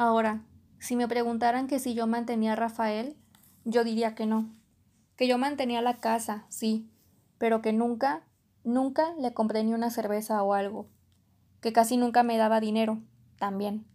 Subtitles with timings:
[0.00, 0.44] Ahora,
[0.78, 3.16] si me preguntaran que si yo mantenía a Rafael,
[3.64, 4.48] yo diría que no.
[5.16, 6.88] Que yo mantenía la casa, sí,
[7.36, 8.22] pero que nunca,
[8.62, 10.86] nunca le compré ni una cerveza o algo.
[11.60, 13.02] Que casi nunca me daba dinero,
[13.40, 13.88] también.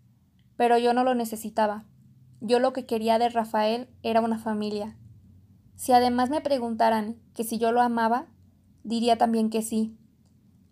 [0.57, 1.85] Pero yo no lo necesitaba.
[2.41, 4.97] Yo lo que quería de Rafael era una familia.
[5.77, 8.25] Si además me preguntaran que si yo lo amaba,
[8.83, 9.97] diría también que sí,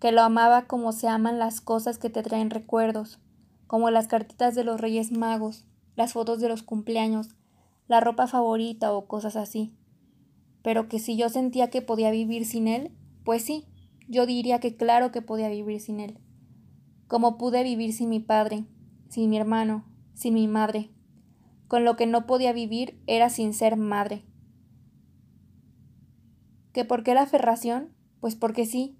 [0.01, 3.20] que lo amaba como se aman las cosas que te traen recuerdos,
[3.71, 5.63] como las cartitas de los Reyes Magos,
[5.95, 7.37] las fotos de los cumpleaños,
[7.87, 9.73] la ropa favorita o cosas así.
[10.61, 12.91] Pero que si yo sentía que podía vivir sin él,
[13.23, 13.63] pues sí,
[14.09, 16.19] yo diría que claro que podía vivir sin él.
[17.07, 18.65] Como pude vivir sin mi padre,
[19.07, 20.89] sin mi hermano, sin mi madre.
[21.69, 24.25] Con lo que no podía vivir era sin ser madre.
[26.73, 27.93] ¿Que por qué la aferración?
[28.19, 28.97] Pues porque sí.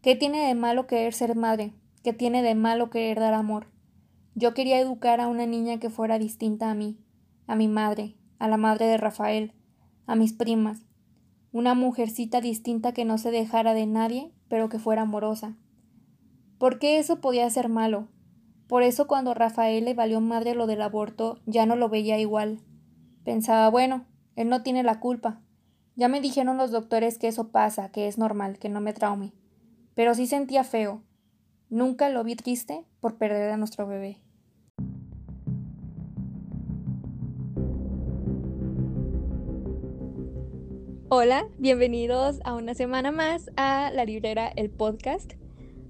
[0.00, 1.74] ¿Qué tiene de malo querer ser madre?
[2.02, 3.75] ¿Qué tiene de malo querer dar amor?
[4.38, 6.98] Yo quería educar a una niña que fuera distinta a mí,
[7.46, 9.54] a mi madre, a la madre de Rafael,
[10.04, 10.84] a mis primas,
[11.52, 15.56] una mujercita distinta que no se dejara de nadie, pero que fuera amorosa.
[16.58, 18.08] ¿Por qué eso podía ser malo?
[18.68, 22.60] Por eso cuando Rafael le valió madre lo del aborto, ya no lo veía igual.
[23.24, 25.40] Pensaba, bueno, él no tiene la culpa.
[25.94, 29.32] Ya me dijeron los doctores que eso pasa, que es normal, que no me traume.
[29.94, 31.02] Pero sí sentía feo.
[31.70, 34.25] Nunca lo vi triste por perder a nuestro bebé.
[41.08, 45.34] Hola, bienvenidos a una semana más a La Librera, el podcast.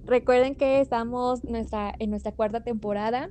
[0.05, 3.31] Recuerden que estamos nuestra, en nuestra cuarta temporada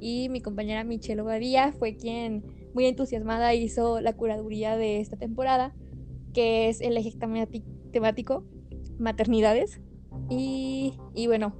[0.00, 5.74] y mi compañera Michelle Obadía fue quien muy entusiasmada hizo la curaduría de esta temporada,
[6.32, 7.12] que es el eje
[7.92, 8.44] temático
[8.98, 9.82] maternidades.
[10.30, 11.54] Y, y bueno,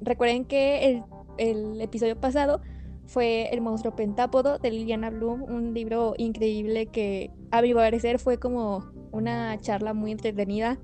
[0.00, 1.04] recuerden que el,
[1.38, 2.62] el episodio pasado
[3.06, 8.40] fue El monstruo pentápodo de Liliana Bloom, un libro increíble que a mi parecer fue
[8.40, 10.78] como una charla muy entretenida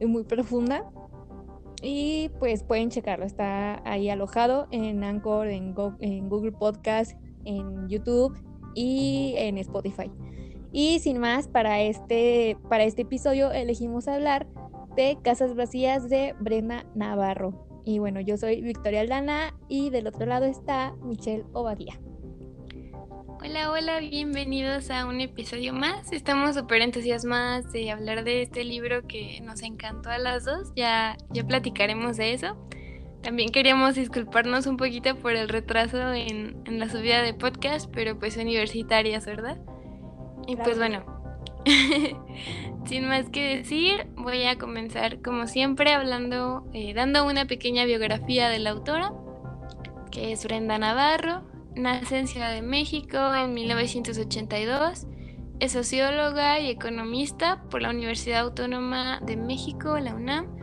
[0.00, 0.90] y muy profunda.
[1.82, 8.38] Y pues pueden checarlo, está ahí alojado en Anchor, en, en Google Podcast, en YouTube
[8.74, 10.10] y en Spotify.
[10.70, 14.46] Y sin más, para este, para este episodio elegimos hablar
[14.96, 17.66] de Casas Vacías de Brenda Navarro.
[17.84, 21.98] Y bueno, yo soy Victoria Aldana y del otro lado está Michelle Obadía.
[23.52, 26.10] Hola, hola, bienvenidos a un episodio más.
[26.10, 30.72] Estamos súper entusiasmadas de hablar de este libro que nos encantó a las dos.
[30.74, 32.56] Ya, ya platicaremos de eso.
[33.20, 38.18] También queríamos disculparnos un poquito por el retraso en, en la subida de podcast, pero
[38.18, 39.58] pues universitarias, ¿verdad?
[40.46, 41.04] Y pues bueno,
[42.86, 48.48] sin más que decir, voy a comenzar como siempre hablando, eh, dando una pequeña biografía
[48.48, 49.12] de la autora,
[50.10, 51.51] que es Brenda Navarro.
[51.76, 55.06] Nace en Ciudad de México en 1982.
[55.58, 60.54] Es socióloga y economista por la Universidad Autónoma de México, la UNAM.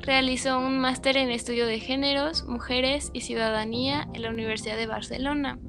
[0.00, 5.60] Realizó un máster en estudio de géneros, mujeres y ciudadanía en la Universidad de Barcelona.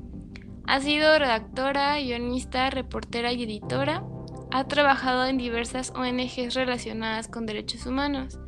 [0.65, 4.03] Ha sido redactora, guionista, reportera y editora.
[4.51, 8.39] Ha trabajado en diversas ONGs relacionadas con derechos humanos.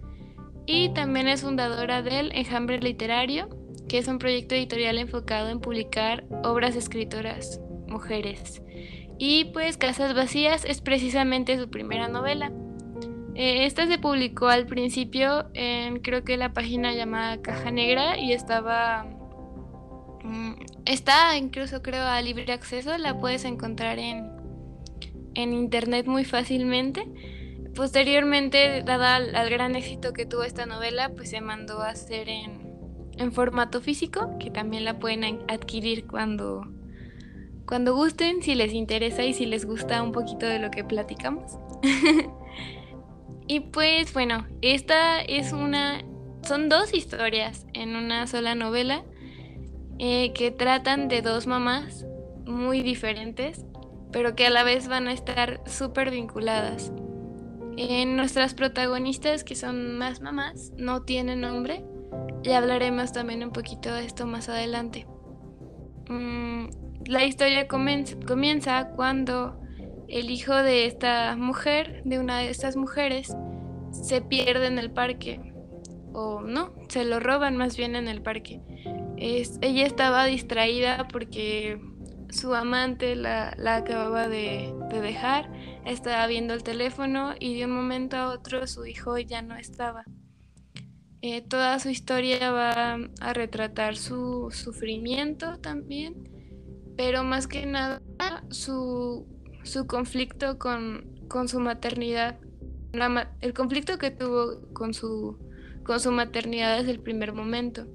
[0.66, 3.50] Y también es fundadora del Enjambre Literario,
[3.90, 8.62] que es un proyecto editorial enfocado en publicar obras escritoras mujeres.
[9.18, 12.54] Y pues Casas Vacías es precisamente su primera novela.
[13.36, 18.32] Eh, esta se publicó al principio en creo que la página llamada Caja Negra y
[18.32, 19.06] estaba...
[20.24, 20.54] Mm,
[20.86, 24.30] está incluso creo a libre acceso, la puedes encontrar en,
[25.34, 27.06] en internet muy fácilmente.
[27.76, 32.69] Posteriormente, dada al gran éxito que tuvo esta novela, pues se mandó a hacer en
[33.20, 36.66] en formato físico, que también la pueden adquirir cuando,
[37.68, 41.60] cuando gusten, si les interesa y si les gusta un poquito de lo que platicamos.
[43.48, 46.02] y pues bueno, esta es una,
[46.44, 49.04] son dos historias en una sola novela
[50.00, 52.06] eh, que tratan de dos mamás
[52.46, 53.66] muy diferentes,
[54.14, 56.94] pero que a la vez van a estar súper vinculadas.
[57.76, 61.86] En nuestras protagonistas, que son más mamás, no tienen nombre,
[62.44, 65.08] y hablaremos también un poquito de esto más adelante.
[66.10, 66.68] Mm,
[67.06, 69.60] la historia comienza cuando
[70.08, 73.36] el hijo de esta mujer, de una de estas mujeres,
[73.92, 75.40] se pierde en el parque.
[76.14, 78.62] O no, se lo roban más bien en el parque.
[79.18, 81.80] Ella estaba distraída porque
[82.30, 85.52] su amante la, acababa de, dejar,
[85.86, 90.06] estaba viendo el teléfono y de un momento a otro su hijo ya no estaba.
[91.22, 96.30] Eh, toda su historia va a retratar su sufrimiento también,
[96.96, 98.02] pero más que nada
[98.50, 99.28] su,
[99.64, 102.40] su conflicto con, con, su maternidad.
[103.42, 105.38] el conflicto que tuvo con su,
[105.84, 107.86] con su maternidad es el primer momento.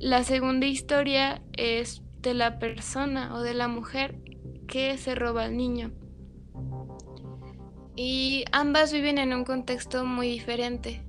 [0.00, 4.18] La segunda historia es de la persona o de la mujer
[4.66, 5.92] que se roba al niño.
[7.96, 11.05] Y ambas viven en un contexto muy diferente.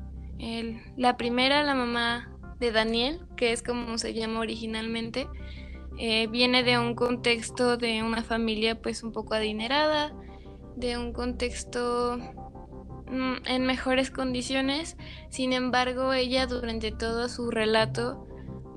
[0.97, 5.27] La primera, la mamá de Daniel, que es como se llama originalmente,
[5.99, 10.13] eh, viene de un contexto de una familia pues un poco adinerada,
[10.75, 12.17] de un contexto
[13.07, 14.95] mm, en mejores condiciones.
[15.29, 18.27] Sin embargo, ella durante todo su relato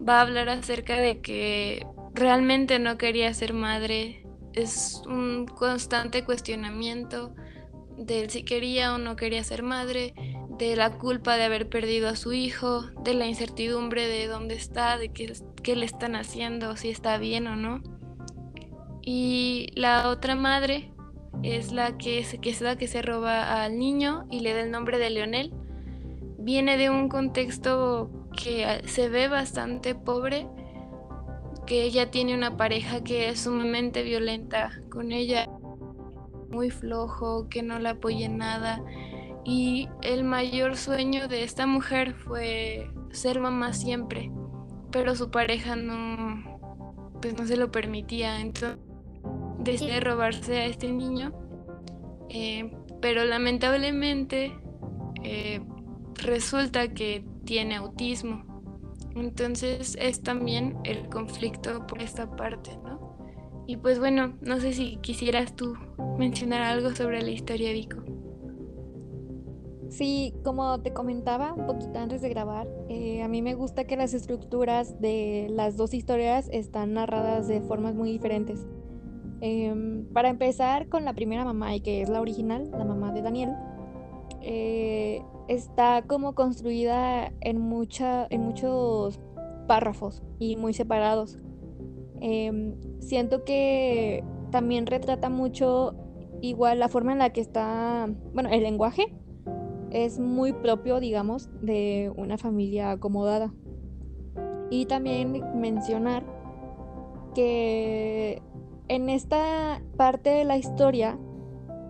[0.06, 4.26] va a hablar acerca de que realmente no quería ser madre.
[4.54, 7.34] Es un constante cuestionamiento
[8.00, 10.14] de si quería o no quería ser madre,
[10.58, 14.96] de la culpa de haber perdido a su hijo, de la incertidumbre de dónde está,
[14.96, 15.32] de qué,
[15.62, 17.82] qué le están haciendo, si está bien o no.
[19.02, 20.92] Y la otra madre
[21.42, 24.98] es la que, es la que se roba al niño y le da el nombre
[24.98, 25.52] de Leonel.
[26.38, 28.10] Viene de un contexto
[28.42, 30.46] que se ve bastante pobre,
[31.66, 35.50] que ella tiene una pareja que es sumamente violenta con ella
[36.50, 38.82] muy flojo, que no la apoye nada.
[39.44, 44.30] Y el mayor sueño de esta mujer fue ser mamá siempre,
[44.90, 46.60] pero su pareja no,
[47.22, 48.40] pues no se lo permitía.
[48.40, 48.78] Entonces
[49.58, 51.32] decide robarse a este niño,
[52.28, 52.70] eh,
[53.00, 54.56] pero lamentablemente
[55.22, 55.60] eh,
[56.14, 58.44] resulta que tiene autismo.
[59.16, 63.09] Entonces es también el conflicto por esta parte, ¿no?
[63.70, 65.76] Y pues bueno, no sé si quisieras tú
[66.18, 67.98] mencionar algo sobre la historia Vico.
[69.88, 73.96] Sí, como te comentaba un poquito antes de grabar, eh, a mí me gusta que
[73.96, 78.66] las estructuras de las dos historias están narradas de formas muy diferentes.
[79.40, 83.22] Em, para empezar con la primera mamá, y que es la original, la mamá de
[83.22, 83.50] Daniel,
[84.42, 89.20] eh, está como construida en, mucha, en muchos
[89.68, 91.38] párrafos y muy separados.
[92.20, 95.94] Em, siento que también retrata mucho
[96.40, 99.14] igual la forma en la que está, bueno, el lenguaje
[99.90, 103.52] es muy propio, digamos, de una familia acomodada.
[104.70, 106.24] Y también mencionar
[107.34, 108.42] que
[108.88, 111.18] en esta parte de la historia,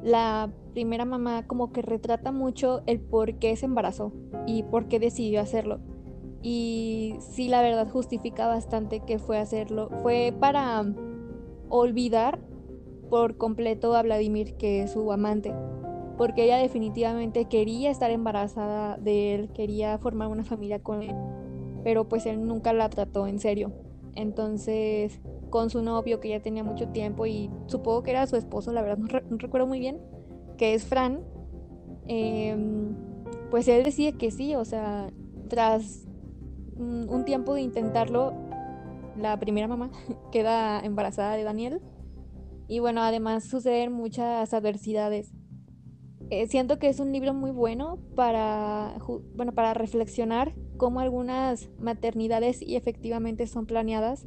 [0.03, 4.13] la primera mamá como que retrata mucho el por qué se embarazó
[4.47, 5.81] y por qué decidió hacerlo.
[6.43, 9.91] Y sí, la verdad justifica bastante que fue hacerlo.
[10.03, 10.85] Fue para
[11.69, 12.39] olvidar
[13.11, 15.53] por completo a Vladimir, que es su amante.
[16.17, 21.15] Porque ella definitivamente quería estar embarazada de él, quería formar una familia con él.
[21.83, 23.73] Pero pues él nunca la trató en serio.
[24.15, 25.21] Entonces,
[25.51, 28.83] con su novio, que ya tenía mucho tiempo y supongo que era su esposo, la
[28.83, 29.99] verdad no, recuerdo muy bien,
[30.57, 31.21] que es Fran,
[32.07, 32.95] em,
[33.51, 35.11] pues él decía que sí, o sea,
[35.49, 36.07] tras
[36.81, 38.33] un tiempo de intentarlo,
[39.17, 39.91] la primera mamá
[40.33, 41.81] queda embarazada de Daniel.
[42.69, 45.33] Y bueno, además suceden muchas adversidades.
[46.31, 48.97] Eh, siento que es un libro muy bueno para,
[49.35, 54.27] bueno, para reflexionar cómo algunas maternidades y efectivamente son planeadas,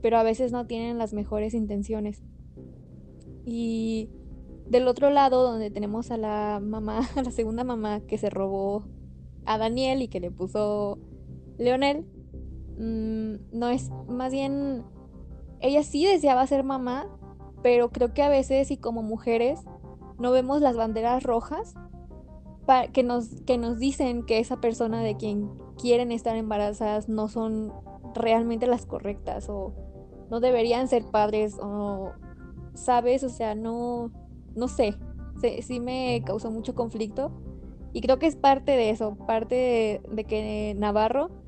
[0.00, 2.22] pero a veces no tienen las mejores intenciones.
[3.44, 4.10] Y
[4.68, 8.84] del otro lado, donde tenemos a la mamá, a la segunda mamá que se robó
[9.44, 11.00] a Daniel y que le puso
[11.60, 12.06] Leonel
[12.78, 14.82] mm, no es, más bien,
[15.60, 17.06] ella sí deseaba ser mamá,
[17.62, 19.60] pero creo que a veces y como mujeres
[20.18, 21.74] no vemos las banderas rojas
[22.92, 27.72] que nos, que nos dicen que esa persona de quien quieren estar embarazadas no son
[28.14, 29.74] realmente las correctas o
[30.30, 32.12] no deberían ser padres o,
[32.74, 33.24] ¿sabes?
[33.24, 34.12] O sea, no,
[34.54, 34.94] no sé,
[35.62, 37.32] sí, me causó mucho conflicto
[37.92, 41.40] y creo que es parte de eso, parte de que Navarro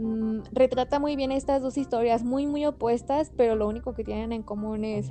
[0.00, 4.32] Mm, retrata muy bien estas dos historias muy muy opuestas, pero lo único que tienen
[4.32, 5.10] en común es,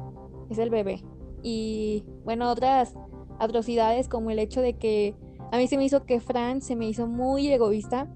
[0.50, 1.04] es el bebé.
[1.44, 2.96] Y bueno, otras
[3.38, 5.16] atrocidades como el hecho de que
[5.52, 8.08] a mí se me hizo que Fran se me hizo muy egoísta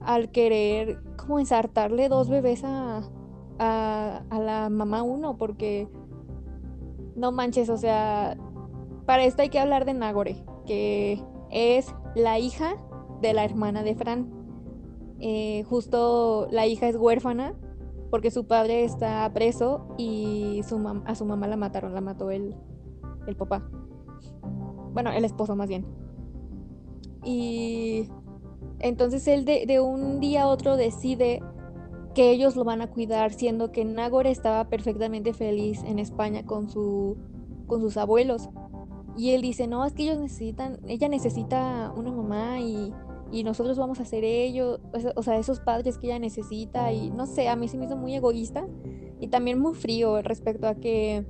[0.00, 3.02] al querer como ensartarle dos bebés a,
[3.60, 5.88] a, a la mamá uno, porque
[7.14, 8.36] no manches, o sea,
[9.06, 12.74] para esto hay que hablar de Nagore, que es la hija
[13.20, 14.41] de la hermana de Fran.
[15.24, 17.54] Eh, justo la hija es huérfana
[18.10, 20.76] porque su padre está preso y su
[21.06, 22.56] a su mamá la mataron, la mató el,
[23.28, 23.62] el papá.
[24.92, 25.86] Bueno, el esposo más bien.
[27.24, 28.08] Y
[28.80, 31.40] entonces él de, un día a otro decide
[32.14, 36.68] que ellos lo van a cuidar, siendo que Nagore estaba perfectamente feliz en España con,
[36.68, 37.16] su,
[37.68, 38.50] con sus abuelos.
[39.16, 42.92] Y él dice, no, es que ellos necesitan, ella necesita una mamá y,
[43.32, 44.78] y nosotros vamos a hacer ello,
[45.16, 47.96] o sea, esos padres que ella necesita y no sé, a mí se me hizo
[47.96, 48.66] muy egoísta
[49.20, 51.24] y también muy frío respecto a que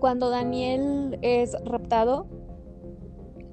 [0.00, 2.26] cuando Daniel es raptado,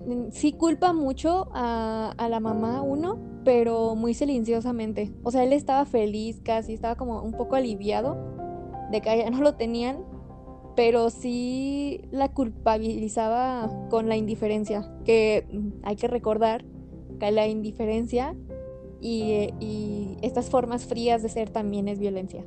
[0.07, 5.13] mm, sí culpa mucho a, a la mamá, uno, pero muy silenciosamente.
[5.23, 8.17] O sea, él estaba feliz casi, estaba como un poco aliviado
[8.91, 10.03] de que ya no lo tenían,
[10.75, 15.47] pero sí la culpabilizaba con la indiferencia, que
[15.83, 16.65] hay que recordar
[17.19, 18.35] la indiferencia
[19.01, 22.43] y, estas formas frías de ser también es violencia.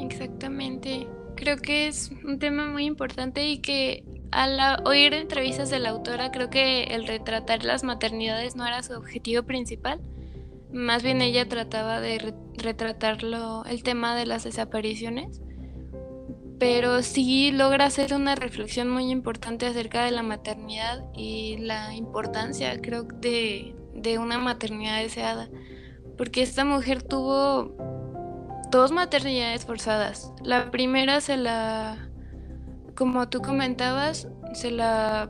[0.00, 1.06] Exactamente.
[1.34, 6.30] Creo que es un tema muy importante y que al oír entrevistas de la autora,
[6.30, 10.00] creo que el retratar las maternidades no era su objetivo principal.
[10.72, 15.40] Más bien ella trataba de retratarlo el tema de las desapariciones.
[16.58, 22.80] Pero sí logra hacer una reflexión muy importante acerca de la maternidad y la importancia,
[22.80, 25.50] creo, de, de una maternidad deseada.
[26.16, 27.76] Porque esta mujer tuvo
[28.70, 30.32] dos maternidades forzadas.
[30.42, 32.06] La primera se la
[32.96, 35.28] como tú comentabas, se la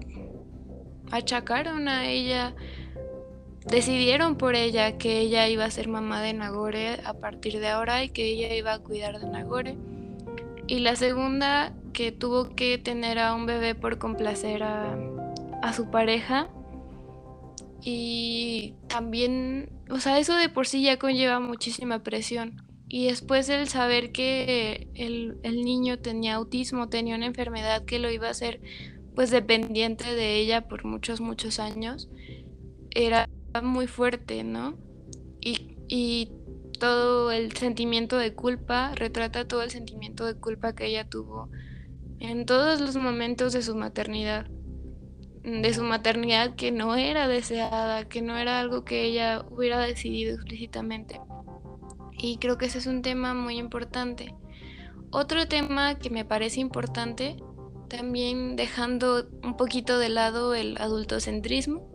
[1.10, 2.54] achacaron a ella,
[3.66, 8.04] decidieron por ella que ella iba a ser mamá de Nagore a partir de ahora
[8.04, 9.76] y que ella iba a cuidar de Nagore.
[10.66, 14.98] Y la segunda, que tuvo que tener a un bebé por complacer a,
[15.62, 16.48] a su pareja.
[17.82, 22.66] Y también, o sea, eso de por sí ya conlleva muchísima presión.
[22.88, 28.28] Y después el saber que el, niño tenía autismo, tenía una enfermedad que lo iba
[28.28, 28.60] a hacer
[29.14, 32.08] pues dependiente de ella por muchos, muchos años,
[32.94, 33.28] era
[33.62, 34.76] muy fuerte, ¿no?
[35.40, 36.30] Y, y
[36.78, 41.50] todo el sentimiento de culpa, retrata todo el sentimiento de culpa que ella tuvo
[42.18, 44.46] en todos los momentos de su maternidad,
[45.42, 50.34] de su maternidad que no era deseada, que no era algo que ella hubiera decidido
[50.34, 51.20] explícitamente.
[52.18, 54.34] Y creo que ese es un tema muy importante.
[55.10, 57.36] Otro tema que me parece importante,
[57.88, 61.88] también dejando un poquito de lado el adultocentrismo,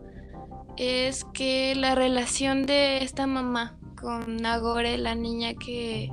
[0.78, 6.12] es que la relación de esta mamá con Nagore, la niña que,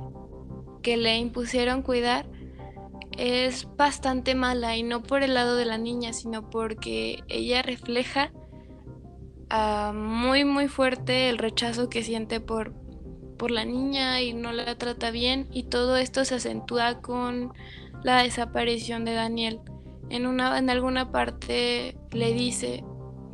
[0.81, 2.25] que le impusieron cuidar,
[3.19, 8.31] es bastante mala y no por el lado de la niña, sino porque ella refleja
[9.49, 12.73] ah, muy muy fuerte el rechazo que siente por,
[13.37, 17.53] por la niña y no la trata bien y todo esto se acentúa con
[18.03, 19.59] la desaparición de Daniel.
[20.09, 22.83] En, una, en alguna parte le dice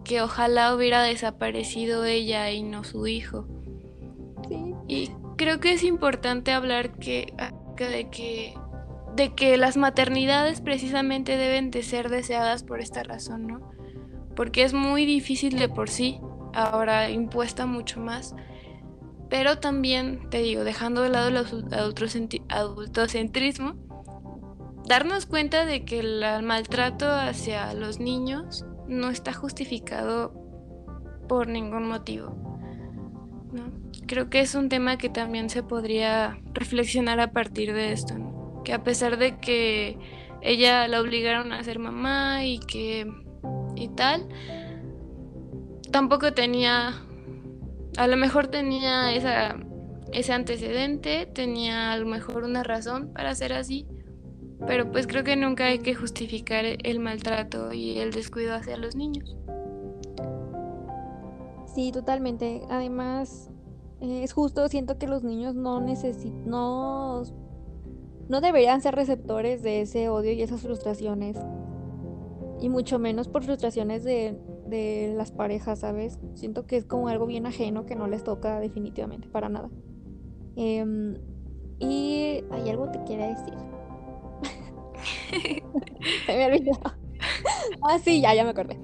[0.03, 3.47] que ojalá hubiera desaparecido ella y no su hijo.
[4.87, 7.33] Y creo que es importante hablar que,
[7.77, 8.53] de, que,
[9.15, 13.71] de que las maternidades precisamente deben de ser deseadas por esta razón, ¿no?
[14.35, 16.19] Porque es muy difícil de por sí,
[16.53, 18.35] ahora impuesta mucho más
[19.29, 21.37] pero también, te digo, dejando de lado el
[22.49, 23.73] adultocentrismo,
[24.87, 30.31] darnos cuenta de que el maltrato hacia los niños no está justificado
[31.27, 32.35] por ningún motivo.
[34.07, 38.73] Creo que es un tema que también se podría reflexionar a partir de esto, que
[38.73, 39.97] a pesar de que
[40.41, 43.07] ella la obligaron a ser mamá y que
[43.75, 44.27] y tal,
[45.91, 46.93] tampoco tenía
[47.97, 49.55] a lo mejor tenía esa,
[50.11, 53.87] ese antecedente, tenía a lo mejor una razón para ser así,
[54.67, 58.95] pero pues creo que nunca hay que justificar el maltrato y el descuido hacia los
[58.95, 59.35] niños.
[61.73, 62.61] Sí, totalmente.
[62.69, 63.49] Además,
[64.01, 67.23] es justo, siento que los niños no necesitan, no,
[68.29, 71.37] no deberían ser receptores de ese odio y esas frustraciones.
[72.61, 76.19] Y mucho menos por frustraciones de de las parejas, ¿sabes?
[76.33, 79.69] Siento que es como algo bien ajeno que no les toca definitivamente, para nada.
[80.55, 81.15] Em,
[81.79, 83.53] y hay algo que quiere decir.
[86.25, 86.79] Se me olvidó.
[87.81, 88.79] ah, sí, ya, ya me acordé.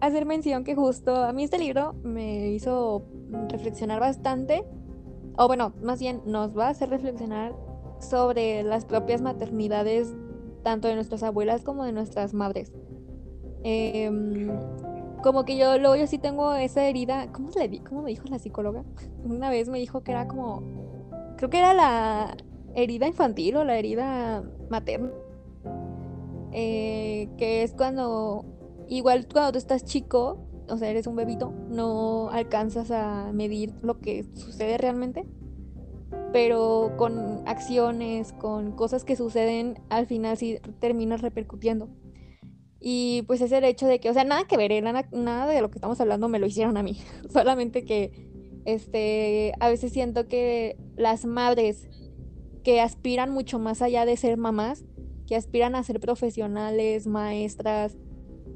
[0.00, 3.04] Hacer mención que justo a mí este libro me hizo
[3.48, 4.64] reflexionar bastante,
[5.36, 7.54] o bueno, más bien nos va a hacer reflexionar
[7.98, 10.14] sobre las propias maternidades,
[10.62, 12.72] tanto de nuestras abuelas como de nuestras madres.
[13.62, 14.50] Em,
[15.22, 18.38] como que yo luego yo sí tengo esa herida, ¿cómo, le ¿cómo me dijo la
[18.38, 18.84] psicóloga?
[19.24, 20.62] Una vez me dijo que era como,
[21.36, 22.36] creo que era la
[22.74, 25.10] herida infantil o la herida materna,
[26.52, 28.44] eh, que es cuando,
[28.90, 34.00] igual cuando tú estás chico, o sea, eres un bebito, no alcanzas a medir lo
[34.00, 35.26] que sucede realmente,
[36.32, 41.88] pero con acciones, con cosas que suceden, al final sí terminas repercutiendo.
[42.80, 44.80] Y pues es el hecho de que, o sea, nada que ver, ¿eh?
[44.80, 46.98] nada, nada de lo que estamos hablando me lo hicieron a mí,
[47.30, 48.28] solamente que
[48.64, 51.88] este, a veces siento que las madres
[52.64, 54.84] que aspiran mucho más allá de ser mamás,
[55.26, 57.96] que aspiran a ser profesionales, maestras,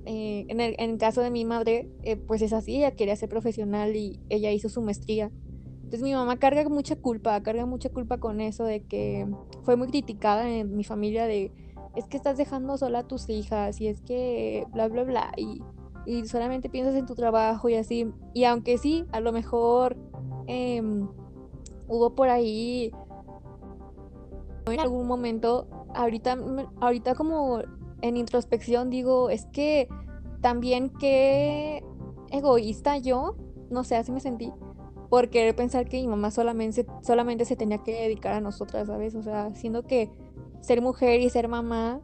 [0.07, 3.97] eh, en, el, caso de mi madre, eh, pues es así, ella quería ser profesional
[3.97, 5.31] y ella hizo su maestría.
[5.77, 9.27] Entonces mi mamá carga mucha culpa, carga mucha culpa con eso de que
[9.63, 11.53] fue muy criticada en mi familia de,
[11.97, 15.63] es que estás dejando sola a tus hijas y es que bla, bla, bla, y,
[16.07, 18.11] y solamente piensas en tu trabajo y así.
[18.35, 19.97] Y aunque sí, a lo mejor
[20.47, 21.09] em,
[21.89, 22.93] hubo por ahí
[24.67, 26.39] en algún momento, ahorita,
[26.81, 27.61] ahorita como
[28.05, 29.89] en introspección digo, es que
[30.43, 31.83] también qué
[32.31, 33.35] egoísta yo,
[33.71, 34.53] no sé, así me sentí,
[35.09, 39.15] por querer pensar que mi mamá solamente, solamente se tenía que dedicar a nosotras, ¿sabes?
[39.15, 40.11] O sea, siendo que
[40.61, 42.03] ser mujer y ser mamá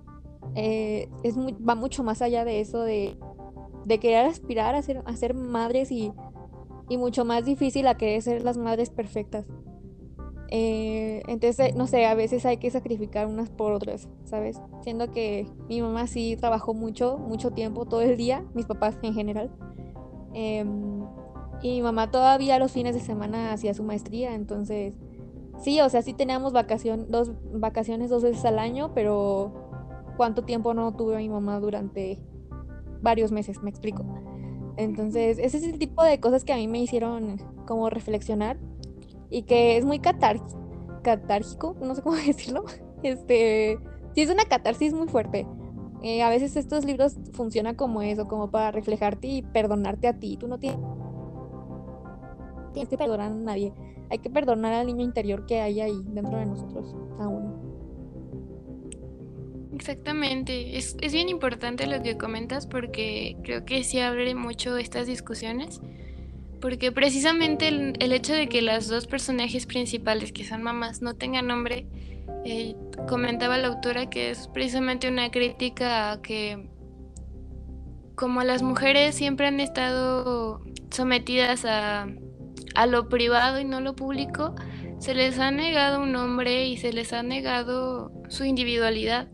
[0.54, 3.18] eh, es va mucho más allá de eso, de,
[3.84, 6.12] de querer aspirar a ser, a ser madres y,
[6.88, 9.44] y mucho más difícil a querer ser las madres perfectas.
[10.52, 14.60] Eh, entonces, no sé, a veces hay que sacrificar unas por otras, ¿sabes?
[14.82, 19.14] Siendo que mi mamá sí trabajó mucho, mucho tiempo, todo el día, mis papás en
[19.14, 19.50] general.
[20.34, 21.04] Em,
[21.62, 24.98] y mi mamá todavía los fines de semana hacía su maestría, entonces,
[25.58, 29.52] sí, o sea, sí teníamos vacación, dos, vacaciones dos veces al año, pero
[30.16, 32.18] ¿cuánto tiempo no tuve a mi mamá durante
[33.02, 33.62] varios meses?
[33.62, 34.04] Me explico.
[34.76, 38.58] Entonces, ese es el tipo de cosas que a mí me hicieron como reflexionar
[39.30, 40.40] y que es muy catar
[41.02, 42.64] catárgico, no sé cómo decirlo.
[43.02, 43.78] Este,
[44.14, 45.46] sí es una catarsis muy fuerte.
[46.02, 50.36] Eh, a veces estos libros funcionan como eso, como para reflejarte y perdonarte a ti.
[50.38, 50.80] Tú no tienes,
[52.72, 53.72] tienes que perdonar a nadie.
[54.10, 57.70] Hay que perdonar al niño interior que hay ahí dentro de nosotros aún.
[59.72, 65.06] Exactamente, es, es bien importante lo que comentas porque creo que sí abre mucho estas
[65.06, 65.80] discusiones
[66.60, 71.46] porque precisamente el, hecho de que las dos personajes principales, que son mamás, no tengan
[71.46, 71.86] nombre,
[72.44, 72.76] eh,
[73.08, 76.70] comentaba la autora que es precisamente una crítica a que
[78.14, 82.06] como las mujeres siempre han estado sometidas a,
[82.74, 84.54] a lo privado y no lo público,
[84.98, 89.28] se les ha negado un nombre y se les ha negado su individualidad.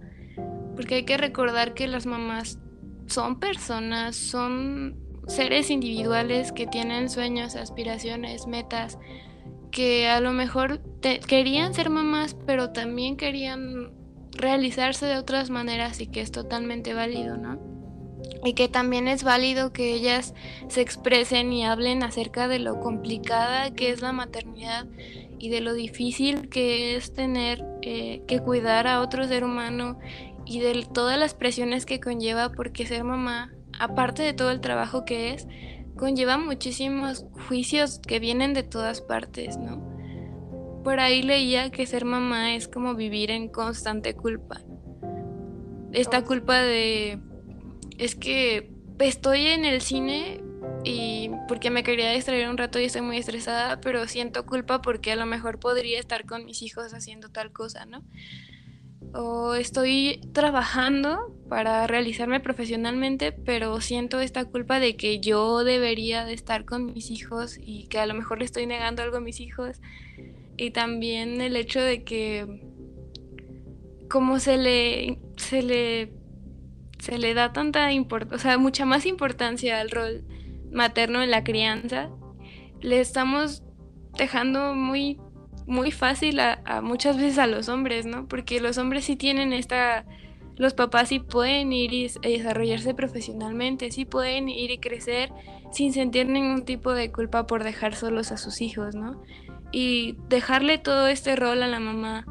[0.76, 2.60] Porque hay que recordar que las mamás
[3.06, 8.98] son personas, son seres individuales que tienen sueños, aspiraciones, metas,
[9.70, 10.80] que a lo mejor
[11.26, 13.92] querían ser mamás, pero también querían
[14.32, 17.58] realizarse de otras maneras y que es totalmente válido, ¿no?
[18.44, 20.34] Y que también es válido que ellas
[20.68, 24.86] se expresen y hablen acerca de lo complicada que es la maternidad
[25.38, 29.98] y de lo difícil que es tener eh, que cuidar a otro ser humano
[30.44, 35.04] y de todas las presiones que conlleva porque ser mamá aparte de todo el trabajo
[35.04, 35.46] que es,
[35.96, 39.82] conlleva muchísimos juicios que vienen de todas partes, ¿no?
[40.84, 44.60] Por ahí leía que ser mamá es como vivir en constante culpa.
[45.92, 47.18] Esta culpa de
[47.98, 50.42] es que estoy en el cine
[50.84, 55.12] y porque me quería distraer un rato y estoy muy estresada, pero siento culpa porque
[55.12, 58.04] a lo mejor podría estar con mis hijos haciendo tal cosa, ¿no?
[59.16, 66.34] O estoy trabajando para realizarme profesionalmente, pero siento esta culpa de que yo debería de
[66.34, 69.40] estar con mis hijos y que a lo mejor le estoy negando algo a mis
[69.40, 69.80] hijos.
[70.56, 72.62] Y también el hecho de que
[74.08, 76.12] como se le se le
[76.98, 80.24] se le da tanta importancia, o sea, mucha más importancia al rol
[80.72, 82.10] materno en la crianza,
[82.80, 83.62] le estamos
[84.16, 85.18] dejando muy
[85.66, 88.26] muy fácil a, muchas veces a los hombres, ¿no?
[88.26, 90.04] Porque los hombres sí tienen esta,
[90.56, 95.32] los papás sí pueden ir y, desarrollarse profesionalmente, sí pueden ir y crecer
[95.72, 99.22] sin sentir ningún tipo de culpa por dejar solos a sus hijos, ¿no?
[99.72, 102.24] Y dejarle todo este rol a la mamá,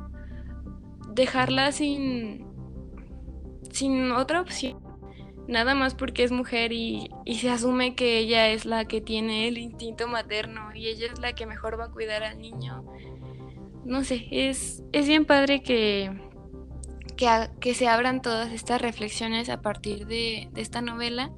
[1.09, 2.47] dejarla sin,
[3.71, 4.79] sin otra opción,
[5.49, 9.49] nada más porque es mujer y, y se asume que ella es la que tiene
[9.49, 12.85] el instinto materno y ella es la que mejor va a cuidar al niño
[13.85, 16.11] no sé, es, es bien padre que,
[17.15, 21.31] que, se abran todas estas reflexiones a partir de, esta novela.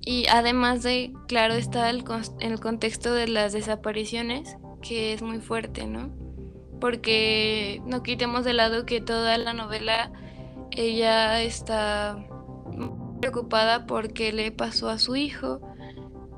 [0.00, 2.04] Y además de, claro, está el,
[2.40, 6.10] el contexto de las desapariciones, que es muy fuerte, ¿no?
[6.80, 10.12] Porque no quitemos de lado que toda la novela
[10.70, 12.24] ella está
[13.20, 15.60] preocupada porque le pasó a su hijo,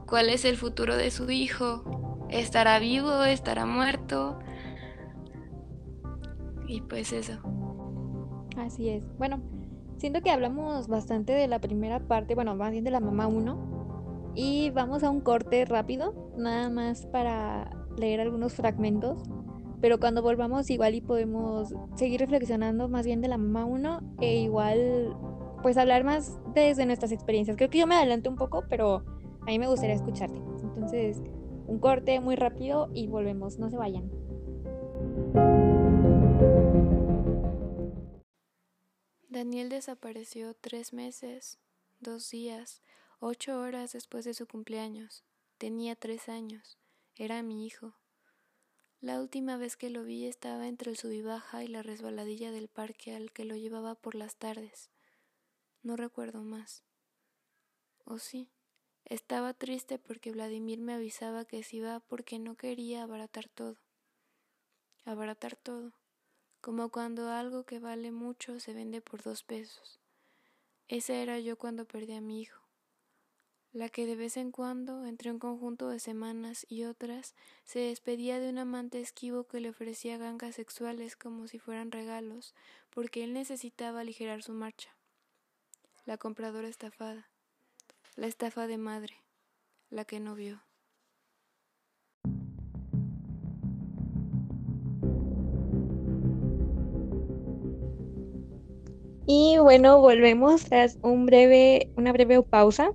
[0.06, 2.26] cuál es el futuro de su hijo.
[2.30, 3.24] ¿Estará vivo?
[3.24, 4.38] ¿Estará muerto?
[6.68, 7.33] Y pues eso.
[8.57, 9.04] Así es.
[9.16, 9.40] Bueno,
[9.96, 14.33] siento que hablamos bastante de la primera parte, bueno, más bien de la mamá 1.
[14.35, 19.22] Y vamos a un corte rápido, nada más para leer algunos fragmentos.
[19.81, 24.40] Pero cuando volvamos igual y podemos seguir reflexionando más bien de la mamá 1 e
[24.40, 25.16] igual
[25.62, 27.57] pues hablar más desde nuestras experiencias.
[27.57, 29.04] Creo que yo me adelanto un poco, pero
[29.42, 30.38] a mí me gustaría escucharte.
[30.62, 31.22] Entonces,
[31.66, 34.11] un corte muy rápido y volvemos, no se vayan.
[39.38, 41.61] Daniel desapareció tres meses,
[42.01, 42.83] dos días,
[43.20, 45.22] ocho horas después de su cumpleaños.
[45.59, 46.77] Tenía tres años.
[47.14, 47.94] Era mi hijo.
[49.01, 53.14] La última vez que lo vi estaba entre el subibaja y la resbaladilla del parque
[53.14, 54.90] al que lo llevaba por las tardes.
[55.85, 56.83] No recuerdo más.
[58.05, 58.51] ¿O sí?
[59.05, 63.77] Estaba triste porque Vladimir me avisaba que se iba porque no quería abaratar todo.
[65.05, 65.92] Abaratar todo,
[66.68, 69.98] como cuando algo que vale mucho se vende por dos pesos.
[70.87, 72.61] Ese era yo cuando perdí a mi hijo
[73.72, 78.38] la que de vez en cuando, entre un conjunto de semanas y otras, se despedía
[78.38, 82.54] de un amante esquivo que le ofrecía gangas sexuales como si fueran regalos,
[82.90, 84.90] porque él necesitaba aligerar su marcha.
[86.04, 87.31] La compradora estafada,
[88.14, 89.16] la estafa de madre,
[89.88, 90.67] la que no vio.
[99.30, 102.92] Y bueno, volvemos tras un breve, una breve pausa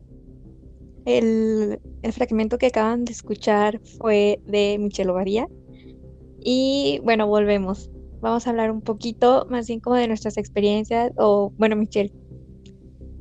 [1.06, 1.80] el,
[2.12, 5.48] fragmento que acaban de escuchar fue de Michelle Ovaría.
[6.40, 7.90] Y bueno, volvemos.
[8.22, 11.12] Vamos a hablar un poquito más bien como de nuestras experiencias.
[11.18, 12.14] O bueno, Michelle,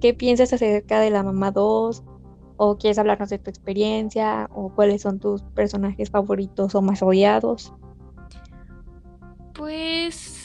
[0.01, 2.03] ¿qué piensas acerca de la mamá 2?
[2.57, 4.49] ¿O quieres hablarnos de tu experiencia?
[4.55, 7.73] ¿O cuáles son tus personajes favoritos o más odiados?
[9.55, 10.42] Pues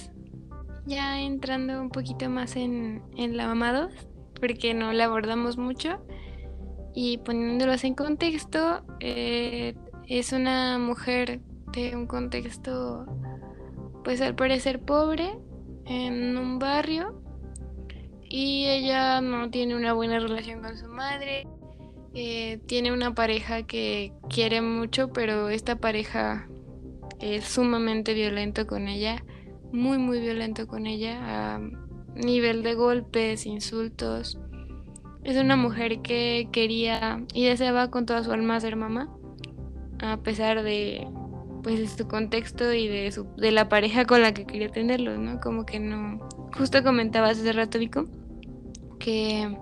[0.87, 3.91] ya entrando un poquito más en, la 2,
[4.39, 5.99] porque no la abordamos mucho.
[6.95, 9.75] Y poniéndolos en contexto, eh,
[10.07, 11.41] es una mujer
[11.73, 13.05] de un contexto,
[14.03, 15.37] pues al parecer pobre,
[15.85, 17.21] en un barrio,
[18.29, 21.47] y ella no tiene una buena relación con su madre.
[22.13, 26.47] Eh, tiene una pareja que quiere mucho, pero esta pareja
[27.19, 29.23] es sumamente violento con ella,
[29.71, 31.61] muy muy violento con ella, a
[32.15, 34.39] nivel de golpes, insultos.
[35.23, 39.13] Es una mujer que quería y deseaba con toda su alma ser mamá,
[39.99, 41.07] a pesar de
[41.63, 45.39] pues su contexto y de su de la pareja con la que quería tenerlo, ¿no?
[45.39, 46.19] Como que no.
[46.57, 48.05] Justo comentabas hace rato, Vico,
[48.99, 49.57] que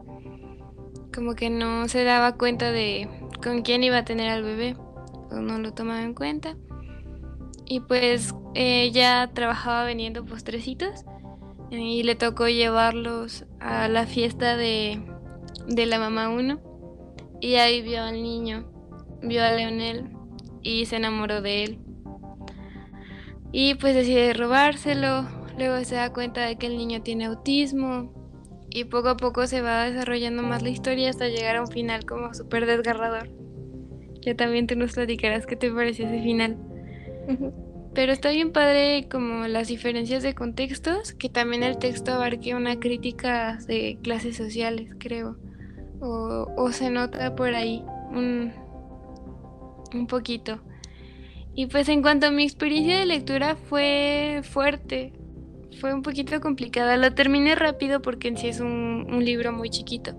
[1.14, 3.10] como que no se daba cuenta de
[3.42, 4.76] con quién iba a tener al bebé,
[5.32, 6.56] o no lo tomaba en cuenta.
[7.66, 11.04] Y pues ella trabajaba vendiendo postrecitos
[11.72, 15.02] y le tocó llevarlos a la fiesta de
[15.68, 16.60] de la mamá uno
[17.42, 18.66] y ahí vio al niño,
[19.22, 20.10] vio a Leonel
[20.62, 21.80] y se enamoró de él.
[23.52, 25.26] Y pues decide robárselo,
[25.58, 28.14] luego se da cuenta de que el niño tiene autismo
[28.70, 32.06] y poco a poco se va desarrollando más la historia hasta llegar a un final
[32.06, 33.30] como súper desgarrador.
[34.22, 36.58] Ya también tú nos platicarás qué te pareció ese final.
[37.94, 42.80] Pero está bien padre como las diferencias de contextos, que también el texto abarque una
[42.80, 45.38] crítica de clases sociales, creo
[46.02, 48.52] o, se nota por ahí un,
[49.94, 50.62] un poquito.
[51.54, 55.14] Y pues en cuanto a mi experiencia de lectura fue fuerte,
[55.80, 56.98] fue un poquito complicada.
[56.98, 60.14] Lo terminé rápido porque en sí es un, libro muy chiquito.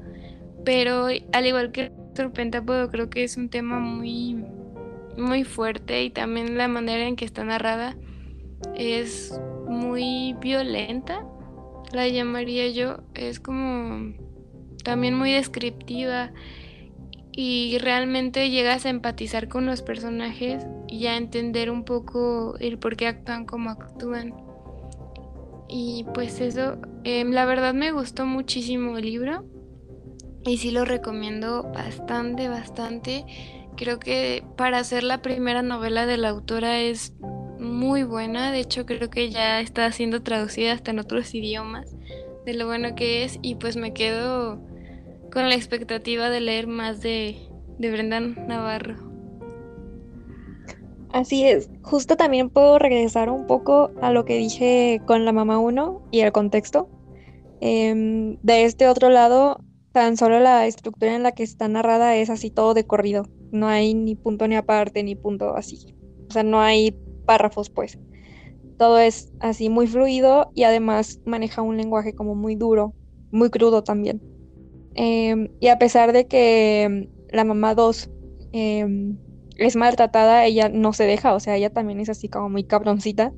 [0.65, 1.93] Pero al igual que
[2.35, 4.43] Pentápodo creo que es un tema muy,
[5.17, 7.97] muy fuerte y también la manera en que está narrada
[8.75, 11.27] es muy violenta.
[11.93, 12.99] La llamaría yo.
[13.15, 14.15] Es como
[14.85, 16.33] también muy descriptiva
[17.33, 22.97] y realmente llegas a empatizar con los personajes y a entender un poco el por
[22.97, 24.35] qué actúan como actúan.
[25.69, 29.45] Y pues eso, em, la verdad me gustó muchísimo el libro
[30.45, 33.27] y sí lo recomiendo bastante, bastante.
[33.77, 37.13] Creo que para ser la primera novela de la autora es
[37.59, 41.95] muy buena, de hecho creo que ya está siendo traducida hasta en otros idiomas
[42.45, 44.61] de lo bueno que es y pues me quedo
[45.33, 47.37] con la expectativa de leer más de,
[47.79, 48.97] de Brendan Navarro.
[51.13, 55.59] Así es, justo también puedo regresar un poco a lo que dije con la mamá
[55.59, 56.89] 1 y el contexto.
[57.61, 59.61] Em, de este otro lado,
[59.93, 63.25] tan solo la estructura en la que está narrada es así todo de corrido.
[63.51, 65.95] No hay ni punto ni aparte, ni punto así.
[66.29, 67.99] O sea, no hay párrafos, pues.
[68.79, 72.95] Todo es así muy fluido y además maneja un lenguaje como muy duro,
[73.31, 74.21] muy crudo también.
[74.95, 78.11] Em, y a pesar de que la mamá 2
[78.53, 79.19] em,
[79.57, 83.33] es maltratada, ella no se deja, o sea, ella también es así como muy cabroncita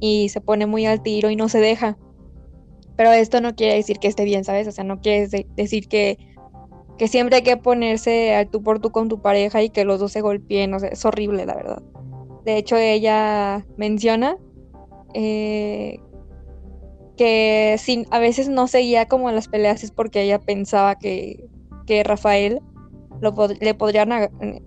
[0.00, 1.98] y se pone muy al tiro y no se deja.
[2.96, 4.66] Pero esto no quiere decir que esté bien, ¿sabes?
[4.68, 6.18] O sea, no quiere decir que,
[6.98, 10.00] que siempre hay que ponerse al tú por tú con tu pareja y que los
[10.00, 11.82] dos se golpeen, o sea, es horrible, la verdad.
[12.44, 14.36] De hecho, ella menciona
[15.14, 15.98] eh,
[17.16, 21.44] que sin, a veces no seguía como las peleas es porque ella pensaba que,
[21.86, 22.60] que Rafael
[23.20, 24.04] lo le podría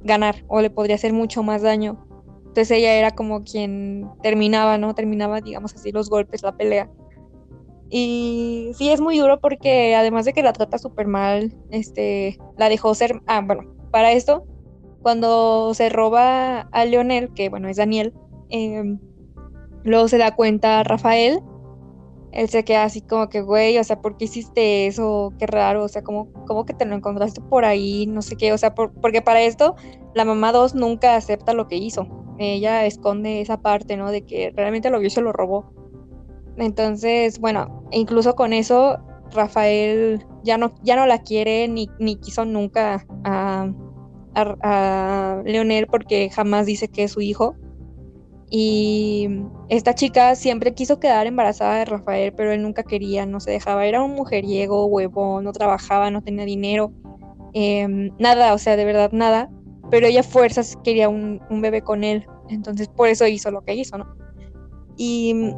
[0.03, 2.05] ganar o le podría hacer mucho más daño.
[2.39, 4.95] Entonces ella era como quien terminaba, ¿no?
[4.95, 6.89] Terminaba, digamos así, los golpes, la pelea.
[7.89, 12.69] Y sí, es muy duro porque además de que la trata súper mal, este, la
[12.69, 13.21] dejó ser...
[13.25, 14.45] Ah, bueno, para esto,
[15.01, 18.13] cuando se roba a Leonel, que bueno, es Daniel,
[18.49, 18.99] em,
[19.83, 21.39] luego se da cuenta Rafael,
[22.31, 25.33] él se queda así como que, güey, o sea, ¿por qué hiciste eso?
[25.39, 28.05] Qué raro, o sea, ¿cómo, cómo que te lo encontraste por ahí?
[28.05, 29.75] No sé qué, o sea, porque para esto
[30.13, 32.07] la mamá 2 nunca acepta lo que hizo.
[32.37, 34.11] Ella esconde esa parte, ¿no?
[34.11, 35.73] De que realmente lo vio y se lo robó.
[36.59, 38.99] Entonces, bueno, incluso con eso,
[39.31, 43.69] Rafael ya no, ya no la quiere ni, ni quiso nunca a,
[44.35, 47.55] a, Leonel porque jamás dice que es su hijo.
[48.51, 49.29] Y
[49.69, 53.85] esta chica siempre quiso quedar embarazada de Rafael, pero él nunca quería, no se dejaba.
[53.85, 56.91] Era un mujeriego, huevo, no trabajaba, no tenía dinero,
[57.53, 59.51] em, nada, o sea, de verdad nada.
[59.91, 63.75] Pero ella fuerzas quería un, un bebé con él, entonces por eso hizo lo que
[63.75, 64.07] hizo, ¿no?
[64.97, 65.53] Y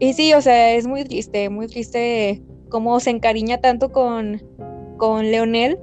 [0.00, 4.42] y sí, o sea, es muy triste, muy triste cómo se encariña tanto con,
[4.96, 5.78] con Leonel,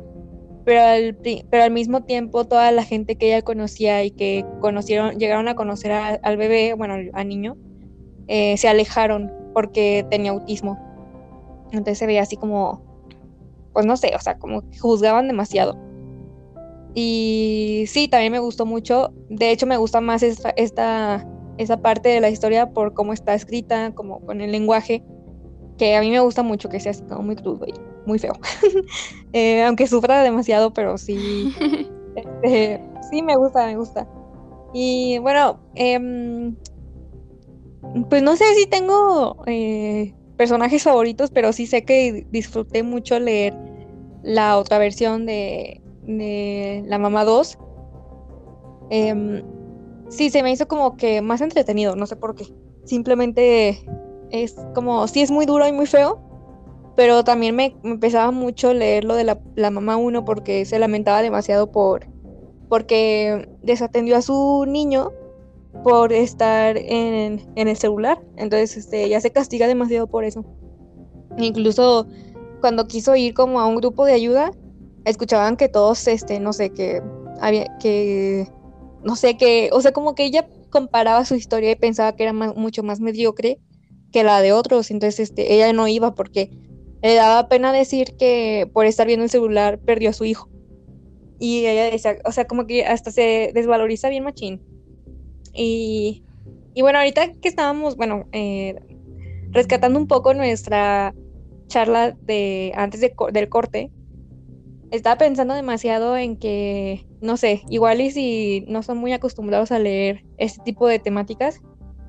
[0.63, 1.17] pero al,
[1.49, 5.55] pero al mismo tiempo toda la gente que ella conocía y que conocieron, llegaron a
[5.55, 7.57] conocer al bebé, bueno, al niño,
[8.27, 10.79] eh, se alejaron porque tenía autismo.
[11.71, 12.83] Entonces se veía así como,
[13.73, 15.77] pues no sé, o sea, como que juzgaban demasiado.
[16.93, 19.13] Y sí, también me gustó mucho.
[19.29, 23.33] De hecho, me gusta más esta, esta esa parte de la historia por cómo está
[23.33, 25.03] escrita, como con el lenguaje,
[25.77, 27.73] que a mí me gusta mucho que sea así como muy crudo y
[28.05, 28.33] muy feo.
[29.33, 31.53] Eh, aunque sufra demasiado, pero sí,
[32.15, 34.07] este, sí me gusta, me gusta.
[34.73, 36.55] Y bueno, em,
[38.09, 43.57] pues no sé si tengo eh, personajes favoritos, pero sí sé que disfruté mucho leer
[44.23, 47.57] la otra versión de, de La Mamá 2.
[50.15, 52.45] Sí, se me hizo como que más entretenido, no sé por qué.
[52.85, 53.85] Simplemente
[54.31, 56.21] es como, sí es muy duro y muy feo,
[56.95, 60.79] pero también me, me pesaba mucho leer lo de la, la mamá uno porque se
[60.79, 62.07] lamentaba demasiado por
[62.69, 65.11] porque desatendió a su niño
[65.83, 68.17] por estar en, en el celular.
[68.37, 70.45] Entonces, este, ella se castiga demasiado por eso.
[71.37, 72.07] Incluso
[72.61, 74.51] cuando quiso ir como a un grupo de ayuda,
[75.03, 77.03] escuchaban que todos, este, no sé, que
[77.41, 78.47] había, que
[79.05, 82.33] no sé qué, o sea, como que ella comparaba su historia y pensaba que era
[82.33, 83.59] mucho más mediocre
[84.11, 86.49] que la de otros, entonces este, ella no iba porque
[87.03, 90.49] le daba pena decir que por estar viendo el celular perdió a su hijo.
[91.37, 94.59] Y ella decía, o sea, como que hasta se desvaloriza bien machín.
[95.53, 96.23] Y,
[96.73, 98.75] y bueno, ahorita que estábamos, bueno, eh,
[99.51, 101.13] rescatando un poco nuestra
[101.67, 103.91] charla de antes del corte,
[104.91, 109.79] estaba pensando demasiado en que, no sé, igual y si no son muy acostumbrados a
[109.79, 111.61] leer este tipo de temáticas,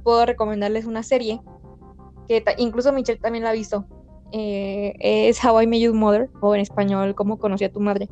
[0.03, 1.41] puedo recomendarles una serie
[2.29, 3.87] que incluso Michelle también la ha visto.
[4.33, 8.09] Eh, es How I Met Your Mother, o en español, Cómo conocí a tu madre.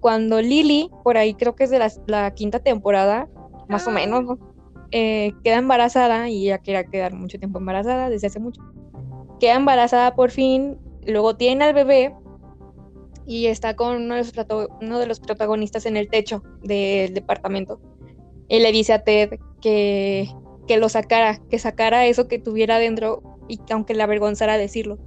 [0.00, 3.28] Cuando Lily, por ahí creo que es de la, quinta temporada,
[3.68, 3.94] más o ah.
[3.94, 4.38] menos,
[4.92, 8.62] eh, queda embarazada y ya quería quedar mucho tiempo embarazada, desde hace mucho.
[9.40, 12.14] Queda embarazada por fin, luego tiene al bebé
[13.26, 17.80] y está con uno de, los protagonistas en el techo del departamento.
[18.48, 20.28] Él le dice a Ted que,
[20.66, 24.98] que lo sacara, que sacara eso que tuviera dentro y aunque le avergonzara decirlo.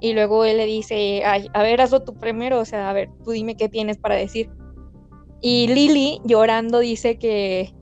[0.00, 3.10] Y luego él le dice, Ay, a ver, hazlo tú primero, o sea, a ver,
[3.24, 4.50] tú dime qué tienes para decir.
[5.40, 7.74] Y Lily, llorando, dice que,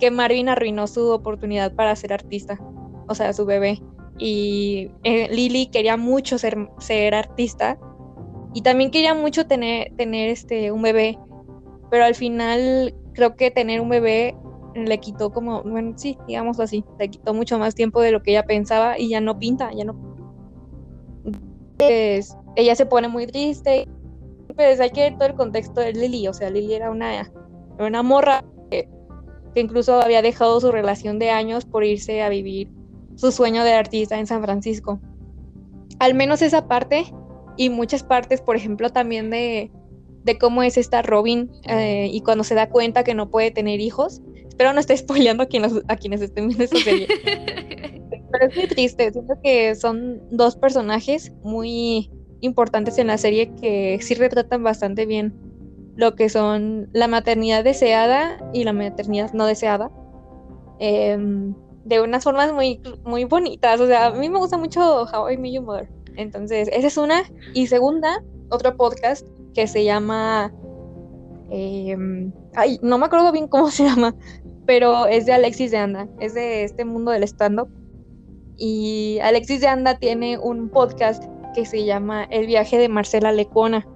[0.00, 2.58] que Marvin arruinó su oportunidad para ser artista,
[3.08, 3.80] o sea, su bebé.
[4.18, 7.78] Y eh, Lily quería mucho ser, ser artista,
[8.54, 11.18] y también quería mucho tener, tener este, un bebé,
[11.90, 14.36] pero al final creo que tener un bebé
[14.74, 18.30] le quitó como, bueno, sí, digámoslo así, le quitó mucho más tiempo de lo que
[18.30, 19.96] ella pensaba y ya no pinta, ya no.
[21.78, 23.88] ella se pone muy triste,
[24.54, 26.28] pues hay que ver todo el contexto de Lily.
[26.28, 27.30] O sea, Lily era una,
[27.78, 28.88] una morra que,
[29.54, 32.70] que incluso había dejado su relación de años por irse a vivir
[33.16, 35.00] su sueño de artista en San Francisco.
[35.98, 37.12] Al menos esa parte
[37.58, 39.70] y muchas partes, por ejemplo, también de,
[40.24, 43.80] de cómo es esta Robin eh, y cuando se da cuenta que no puede tener
[43.80, 44.22] hijos.
[44.48, 47.08] Espero no esté spoileando a quienes, a quienes estén viendo esta serie.
[48.30, 53.98] Pero es muy triste, siento que son dos personajes muy importantes en la serie que
[54.00, 55.34] sí retratan bastante bien
[55.96, 59.90] lo que son la maternidad deseada y la maternidad no deseada.
[60.78, 63.80] Em, de unas formas muy, muy bonitas.
[63.80, 65.88] O sea, a mí me gusta mucho How I Met Your Mother.
[66.18, 67.22] Entonces, esa es una.
[67.54, 70.52] Y segunda, otro podcast que se llama.
[71.50, 74.14] Em, ay, no me acuerdo bien cómo se llama,
[74.66, 76.08] pero es de Alexis de Anda.
[76.20, 77.68] Es de este mundo del stand-up.
[78.56, 83.86] Y Alexis de Anda tiene un podcast que se llama El viaje de Marcela Lecona.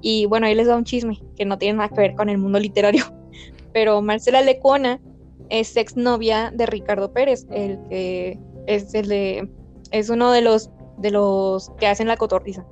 [0.00, 2.38] Y bueno, ahí les da un chisme que no tiene nada que ver con el
[2.38, 3.04] mundo literario.
[3.72, 5.00] Pero Marcela Lecona
[5.48, 8.36] es exnovia de Ricardo Pérez, el que
[8.66, 9.48] es el de
[9.90, 12.66] es uno de los de los que hacen la cotorriza.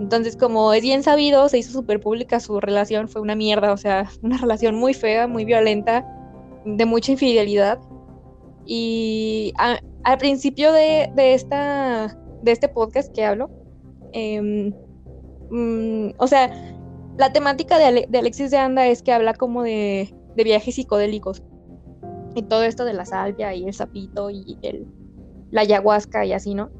[0.00, 3.76] Entonces, como es bien sabido, se hizo súper pública su relación, fue una mierda, o
[3.76, 6.04] sea, una relación muy fea, muy violenta,
[6.64, 7.78] de mucha infidelidad.
[8.64, 13.50] Y al principio de, de, esta, de este podcast que hablo,
[14.12, 14.72] em,
[15.50, 16.50] mm, o sea,
[17.18, 21.42] la temática de, de, Alexis de Anda es que habla como de, de viajes psicodélicos
[22.34, 24.86] y todo esto de la salvia y el sapito y el,
[25.50, 26.70] la ayahuasca y así, ¿no?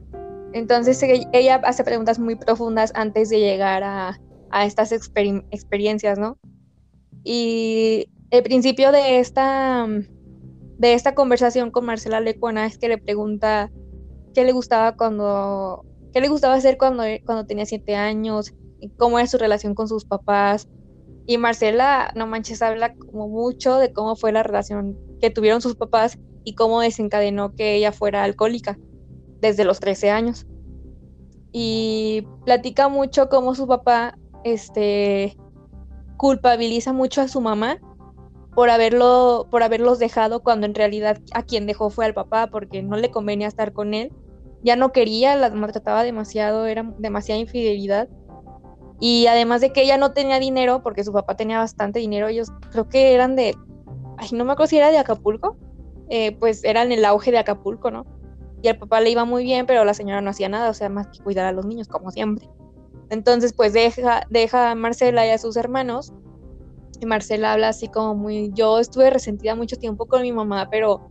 [0.52, 6.38] Entonces ella hace preguntas muy profundas antes de llegar a, a estas experiencias, ¿no?
[7.24, 9.86] Y el principio de esta,
[10.78, 13.70] de esta conversación con Marcela Lecuona es que le pregunta
[14.34, 18.54] qué le gustaba cuando, qué le gustaba hacer cuando, cuando tenía siete años,
[18.98, 20.68] cómo era su relación con sus papás.
[21.26, 25.76] Y Marcela, no manches, habla como mucho de cómo fue la relación que tuvieron sus
[25.76, 28.76] papás y cómo desencadenó que ella fuera alcohólica
[29.42, 30.46] desde los 13 años.
[31.52, 35.36] Y platica mucho cómo su papá este,
[36.16, 37.78] culpabiliza mucho a su mamá
[38.54, 42.82] por haberlo por haberlos dejado cuando en realidad a quien dejó fue al papá porque
[42.82, 44.12] no le convenía estar con él
[44.62, 48.10] ya no quería las maltrataba demasiado era demasiada infidelidad
[49.00, 52.48] y además de que ella no tenía dinero porque su papá tenía bastante dinero ellos
[52.70, 53.54] creo que eran de
[54.18, 55.56] ay, no me acuerdo si era de Acapulco,
[56.08, 58.06] eh, pues era en el auge de Acapulco, ¿no?
[58.62, 60.88] Y al papá le iba muy bien, pero la señora no hacía nada, o sea,
[60.88, 62.48] más que cuidar a los niños, como siempre.
[63.10, 66.12] Entonces, pues deja, deja a Marcela y a sus hermanos.
[67.00, 71.10] Y Marcela habla así como muy, yo estuve resentida mucho tiempo con mi mamá, pero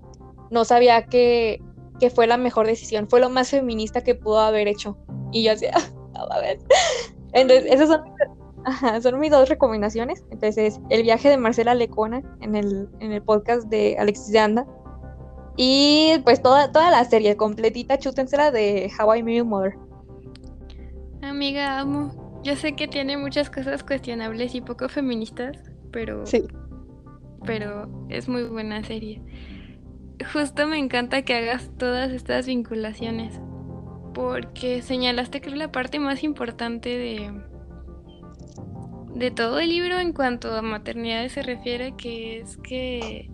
[0.50, 1.62] no sabía que,
[2.00, 4.98] que fue la mejor decisión, fue lo más feminista que pudo haber hecho.
[5.34, 5.74] Y yo decía,
[6.16, 6.60] a ver.
[7.34, 8.04] Entonces, esas son
[9.02, 10.24] son mis dos recomendaciones.
[10.32, 14.68] Entonces, el viaje de Marcela Lecona en el, en el podcast de Alexis de Anda.
[15.58, 19.74] Y pues toda, toda la serie completita, chútensela de How I Met Your Mother.
[21.22, 22.40] Amiga, amo.
[22.44, 25.58] Yo sé que tiene muchas cosas cuestionables y poco feministas,
[25.92, 26.26] pero.
[26.26, 26.44] Sí.
[27.46, 29.22] Pero es muy buena serie.
[30.34, 33.40] Justo me encanta que hagas todas estas vinculaciones.
[34.14, 37.32] Porque señalaste que es la parte más importante de,
[39.16, 43.31] de todo el libro en cuanto a maternidad se refiere, que es que...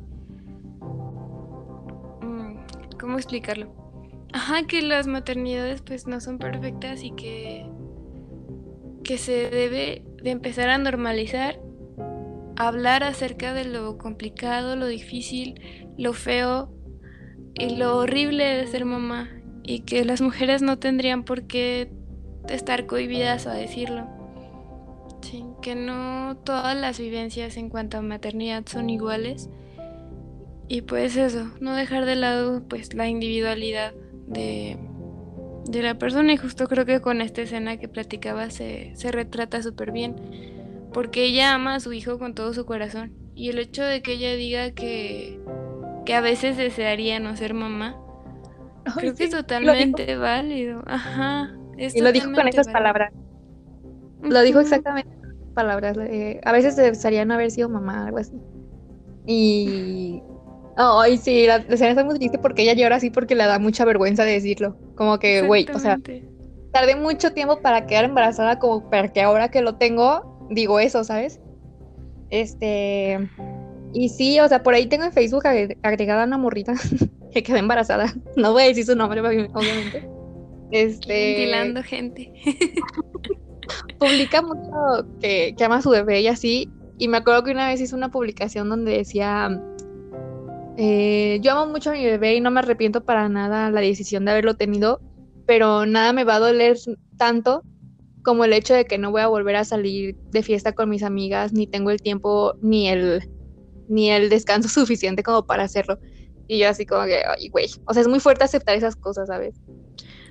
[2.99, 3.73] ¿Cómo explicarlo?
[4.33, 7.65] Ajá, que las maternidades pues no son perfectas y que,
[9.03, 11.59] que se debe de empezar a normalizar,
[12.55, 15.61] hablar acerca de lo complicado, lo difícil,
[15.97, 16.73] lo feo
[17.53, 19.29] y lo horrible de ser mamá
[19.63, 21.91] y que las mujeres no tendrían por qué
[22.49, 24.07] estar cohibidas a decirlo.
[25.21, 29.49] Sí, que no todas las vivencias en cuanto a maternidad son iguales.
[30.67, 33.93] Y pues eso, no dejar de lado pues la individualidad
[34.27, 34.77] de,
[35.65, 36.33] de la persona.
[36.33, 40.15] Y justo creo que con esta escena que platicaba se, se retrata súper bien.
[40.93, 43.13] Porque ella ama a su hijo con todo su corazón.
[43.35, 45.39] Y el hecho de que ella diga que,
[46.05, 47.95] que a veces desearía no ser mamá,
[48.95, 50.83] creo que es totalmente válido.
[50.87, 51.55] Ajá.
[51.77, 53.13] y lo dijo con esas palabras.
[54.23, 55.17] Lo dijo exactamente
[55.57, 55.97] palabras.
[55.97, 58.39] Eh, a veces desearía no haber sido mamá, algo así.
[59.25, 60.21] Y.
[60.77, 63.83] Ay, sí, la escena está muy triste porque ella llora así porque le da mucha
[63.83, 64.77] vergüenza de decirlo.
[64.95, 65.97] Como que, güey, o sea,
[66.71, 71.03] tardé mucho tiempo para quedar embarazada, como para que ahora que lo tengo, digo eso,
[71.03, 71.39] ¿sabes?
[72.29, 73.27] Este.
[73.93, 75.47] Y sí, o sea, por ahí tengo en Facebook
[75.81, 76.73] agregada una morrita
[77.33, 78.13] que quedó embarazada.
[78.35, 80.07] No voy a decir su nombre, obviamente.
[80.71, 81.07] Este.
[81.07, 82.31] Ventilando gente.
[83.99, 86.69] publica mucho que, que ama a su bebé y así.
[86.99, 89.59] Y me acuerdo que una vez hizo una publicación donde decía,
[90.77, 94.25] eh, yo amo mucho a mi bebé y no me arrepiento para nada la decisión
[94.25, 95.01] de haberlo tenido,
[95.47, 96.77] pero nada me va a doler
[97.17, 97.63] tanto
[98.23, 101.01] como el hecho de que no voy a volver a salir de fiesta con mis
[101.01, 103.27] amigas, ni tengo el tiempo ni el,
[103.87, 105.97] ni el descanso suficiente como para hacerlo.
[106.47, 109.27] Y yo así como que, ay, güey, o sea, es muy fuerte aceptar esas cosas,
[109.27, 109.55] ¿sabes?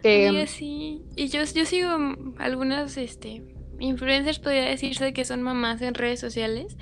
[0.03, 1.91] Que, sí, y yo, yo sigo
[2.39, 3.43] algunas, este,
[3.81, 6.77] influencers podría decirse que son mamás en redes sociales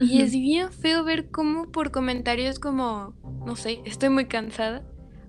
[0.00, 4.84] y es bien feo ver cómo por comentarios como, no sé, estoy muy cansada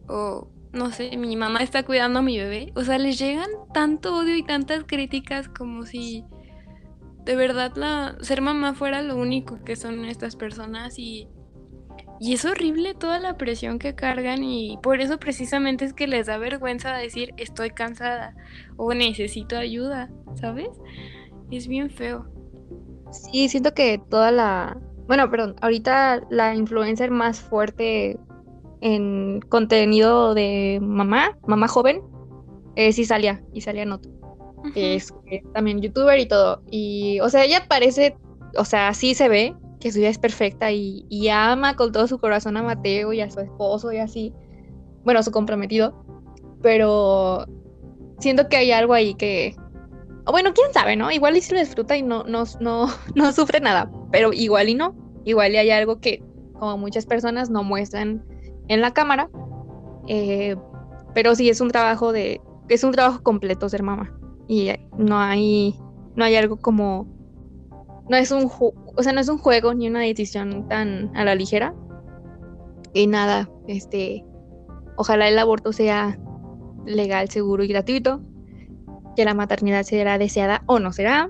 [0.07, 4.15] o no sé, mi mamá está cuidando a mi bebé, o sea, les llegan tanto
[4.15, 6.24] odio y tantas críticas como si
[7.24, 11.28] de verdad la ser mamá fuera lo único que son estas personas y
[12.20, 16.26] y es horrible toda la presión que cargan y por eso precisamente es que les
[16.26, 18.36] da vergüenza decir estoy cansada
[18.76, 20.70] o necesito ayuda, ¿sabes?
[21.51, 22.28] Es bien feo.
[23.12, 24.78] Sí, siento que toda la...
[25.08, 28.20] Bueno, perdón, ahorita la influencer más fuerte
[28.82, 32.01] en contenido de mamá, mamá joven,
[32.76, 34.10] es Isalia, Isalia Noto.
[34.76, 36.62] es, es, también youtuber y todo.
[36.70, 38.18] Y, o sea, ella parece,
[38.58, 42.20] o sea, sí se ve, que su vida es perfecta y, ama con todo su
[42.20, 44.34] corazón a Mateo y a su esposo y así,
[45.03, 46.03] bueno, su comprometido,
[46.62, 47.45] pero
[48.20, 49.55] siento que hay algo ahí que,
[50.32, 51.11] bueno, quién sabe, ¿no?
[51.11, 54.75] Igual y se lo disfruta y no, no, no, no sufre nada, pero igual y
[54.75, 56.23] no, igual y hay algo que
[56.53, 58.23] como muchas personas no muestran
[58.67, 59.30] en la cámara,
[60.07, 60.55] eh,
[61.13, 64.17] pero sí es un trabajo de, es un trabajo completo ser mamá
[64.47, 65.75] y no hay,
[66.15, 67.07] no hay algo como
[68.09, 71.36] no es un o sea, no es un juego ni una decisión tan a la
[71.36, 71.75] ligera.
[72.93, 74.25] Y nada, este,
[74.95, 76.17] ojalá el aborto sea
[76.86, 78.21] legal, seguro y gratuito,
[79.18, 81.30] que la maternidad será deseada o no será.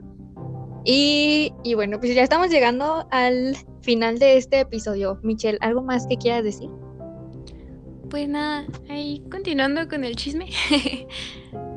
[0.84, 5.20] Y, y bueno, pues ya estamos llegando al final de este episodio.
[5.24, 6.70] Michelle, ¿algo más que quieras decir?
[8.10, 10.50] Pues nada, ahí continuando con el chisme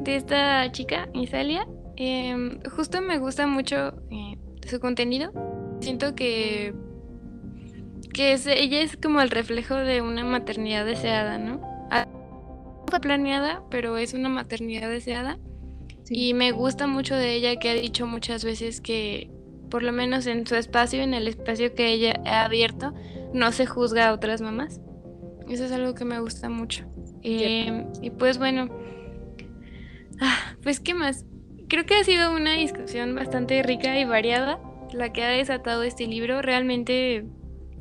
[0.03, 1.67] de esta chica, Isalia.
[1.97, 4.37] Em, justo me gusta mucho eh,
[4.67, 5.33] su contenido
[5.81, 6.75] Siento que,
[8.13, 11.61] que ella es como el reflejo de una maternidad deseada, ¿no?
[11.91, 12.07] Ah,
[12.89, 15.39] fue planeada, pero es una maternidad deseada.
[16.13, 19.31] Y me gusta mucho de ella que ha dicho muchas veces que,
[19.71, 22.93] por lo menos en su espacio, en el espacio que ella ha abierto,
[23.33, 24.81] no se juzga a otras mamás.
[25.49, 26.85] Eso es algo que me gusta mucho.
[27.23, 28.69] Em, y pues bueno,
[30.21, 31.27] ah, pues qué más.
[31.69, 34.59] Creo que ha sido una discusión bastante rica y variada
[34.93, 36.43] la que ha desatado este libro.
[36.43, 37.25] Realmente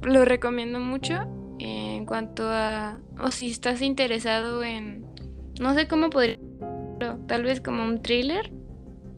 [0.04, 1.16] lo recomiendo mucho
[1.58, 5.08] en cuanto a, o si estás interesado en,
[5.60, 6.38] no sé cómo podría,
[7.28, 8.52] tal vez como un thriller,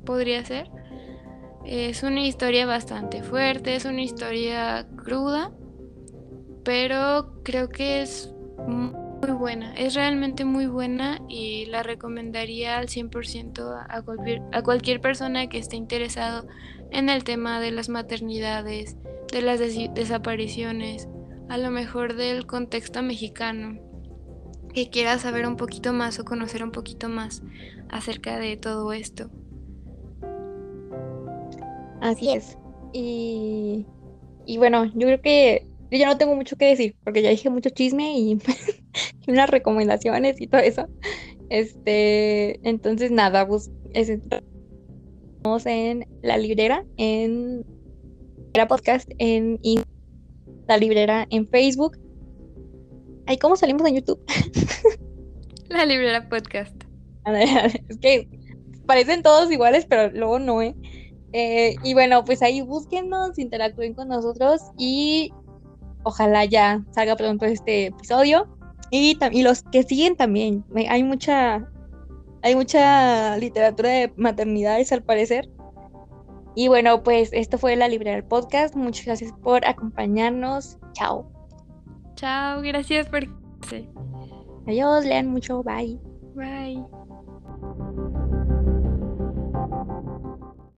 [0.05, 0.69] podría ser.
[1.65, 5.51] Es una historia bastante fuerte, es una historia cruda,
[6.63, 8.33] pero creo que es
[8.67, 15.01] muy buena, es realmente muy buena y la recomendaría al 100% a cualquier, a cualquier
[15.01, 16.47] persona que esté interesado
[16.91, 18.97] en el tema de las maternidades,
[19.31, 21.07] de las desapariciones,
[21.49, 23.79] a lo mejor del contexto mexicano,
[24.73, 27.43] que quiera saber un poquito más o conocer un poquito más
[27.89, 29.29] acerca de todo esto.
[32.01, 32.57] Así es.
[32.93, 33.85] Y,
[34.45, 37.49] y bueno, yo creo que yo ya no tengo mucho que decir, porque ya dije
[37.49, 38.31] mucho chisme y,
[39.27, 40.87] y unas recomendaciones y todo eso.
[41.49, 43.69] Este, entonces nada, pues
[45.65, 47.65] en La Librera, en
[48.53, 49.59] la podcast, en
[50.67, 51.97] La Librera en Facebook.
[53.25, 54.19] Ay, ¿cómo salimos en YouTube?
[55.69, 56.75] la Librera Podcast.
[57.87, 58.27] Es que
[58.85, 60.75] parecen todos iguales, pero luego no, ¿eh?
[61.33, 61.75] ¿eh?
[61.83, 65.31] y bueno, pues ahí búsquenos, interactúen con nosotros y
[66.03, 68.47] ojalá ya salga pronto este episodio.
[68.89, 70.65] Y, y los que siguen también.
[70.89, 71.71] Hay mucha
[72.43, 75.49] hay mucha literatura de maternidades al parecer.
[76.55, 78.75] Y bueno, pues esto fue la Librería del Podcast.
[78.75, 80.77] Muchas gracias por acompañarnos.
[80.93, 81.40] Chao.
[82.21, 83.23] Chao, gracias por...
[84.67, 85.63] Adiós, lean mucho.
[85.63, 85.99] Bye.
[86.35, 86.85] Bye.